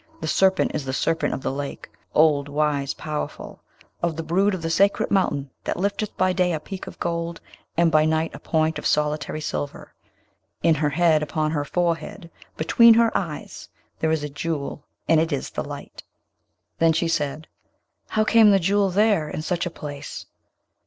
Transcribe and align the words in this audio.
the 0.19 0.27
serpent 0.27 0.71
is 0.73 0.83
the 0.83 0.93
Serpent 0.93 1.31
of 1.31 1.41
the 1.43 1.51
Lake; 1.51 1.87
old, 2.15 2.49
wise, 2.49 2.95
powerful; 2.95 3.61
of 4.01 4.15
the 4.15 4.23
brood 4.23 4.55
of 4.55 4.63
the 4.63 4.69
sacred 4.71 5.11
mountain, 5.11 5.51
that 5.63 5.77
lifteth 5.77 6.17
by 6.17 6.33
day 6.33 6.53
a 6.53 6.59
peak 6.59 6.87
of 6.87 6.99
gold, 6.99 7.39
and 7.77 7.91
by 7.91 8.03
night 8.03 8.31
a 8.33 8.39
point 8.39 8.79
of 8.79 8.85
solitary 8.87 9.39
silver. 9.39 9.93
In 10.63 10.73
her 10.73 10.89
head, 10.89 11.21
upon 11.21 11.51
her 11.51 11.63
forehead, 11.63 12.31
between 12.57 12.95
her 12.95 13.15
eyes, 13.15 13.69
there 13.99 14.09
is 14.09 14.23
a 14.23 14.29
Jewel, 14.29 14.83
and 15.07 15.19
it 15.19 15.31
is 15.31 15.51
this 15.51 15.65
light.' 15.67 16.01
Then 16.79 16.93
she 16.93 17.07
said, 17.07 17.47
'How 18.07 18.23
came 18.23 18.49
the 18.49 18.59
Jewel 18.59 18.89
there, 18.89 19.29
in 19.29 19.43
such 19.43 19.67
a 19.67 19.69
place?' 19.69 20.25